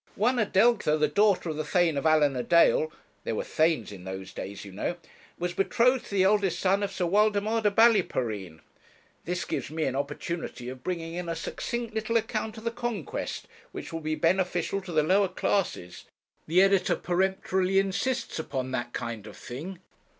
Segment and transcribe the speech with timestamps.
[0.15, 2.91] One Adelgitha, the daughter of the Thane of Allan a dale
[3.23, 4.95] there were Thanes in those days, you know
[5.37, 8.61] was betrothed to the eldest son of Sir Waldemar de Ballyporeen.
[9.25, 13.47] This gives me an opportunity of bringing in a succinct little account of the Conquest,
[13.73, 16.05] which will be beneficial to the lower classes.
[16.47, 19.77] The editor peremptorily insists upon that kind of thing.'